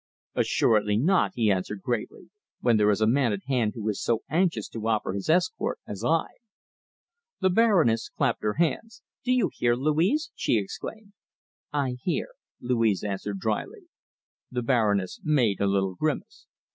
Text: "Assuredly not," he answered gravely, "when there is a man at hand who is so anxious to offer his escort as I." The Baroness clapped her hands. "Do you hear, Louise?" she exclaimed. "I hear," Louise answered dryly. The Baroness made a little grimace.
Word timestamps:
"Assuredly 0.33 0.97
not," 0.97 1.33
he 1.35 1.51
answered 1.51 1.83
gravely, 1.83 2.31
"when 2.59 2.77
there 2.77 2.89
is 2.89 3.01
a 3.01 3.05
man 3.05 3.31
at 3.31 3.43
hand 3.47 3.73
who 3.75 3.87
is 3.87 4.01
so 4.01 4.21
anxious 4.31 4.67
to 4.69 4.87
offer 4.87 5.13
his 5.13 5.29
escort 5.29 5.77
as 5.85 6.03
I." 6.03 6.25
The 7.39 7.51
Baroness 7.51 8.09
clapped 8.09 8.41
her 8.41 8.55
hands. 8.55 9.03
"Do 9.23 9.31
you 9.31 9.51
hear, 9.53 9.75
Louise?" 9.75 10.31
she 10.33 10.57
exclaimed. 10.57 11.13
"I 11.71 11.97
hear," 12.01 12.29
Louise 12.59 13.03
answered 13.03 13.37
dryly. 13.41 13.89
The 14.49 14.63
Baroness 14.63 15.19
made 15.23 15.61
a 15.61 15.67
little 15.67 15.93
grimace. 15.93 16.47